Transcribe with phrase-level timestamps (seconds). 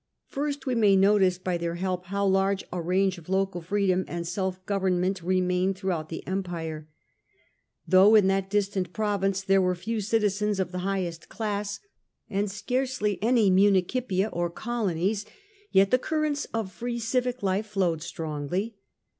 [0.25, 4.27] First we may notice by their help how large a range of local freedom and
[4.27, 6.87] self government remained throughout the Roman empire.
[7.87, 11.81] Though in that distant province there were few citizens of the highest class,
[12.31, 15.23] and scarcely any municipia or colonies,
[15.71, 18.77] yet the currents of free civic life flowed strongly.